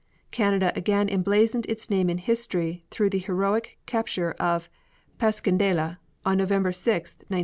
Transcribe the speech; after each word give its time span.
Canada 0.31 0.73
again 0.75 1.07
emblazoned 1.07 1.67
its 1.67 1.87
name 1.91 2.09
in 2.09 2.17
history 2.17 2.83
through 2.89 3.07
the 3.11 3.19
heroic 3.19 3.77
capture 3.85 4.31
of 4.39 4.67
Passchendaele 5.19 5.97
on 6.25 6.37
November 6.39 6.71
6, 6.71 7.11
1917. 7.27 7.39